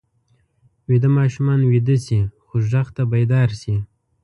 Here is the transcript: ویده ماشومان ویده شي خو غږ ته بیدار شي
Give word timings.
ویده 0.89 1.09
ماشومان 1.17 1.59
ویده 1.71 1.95
شي 2.05 2.19
خو 2.43 2.55
غږ 2.71 2.87
ته 2.95 3.03
بیدار 3.11 3.49
شي 3.61 3.75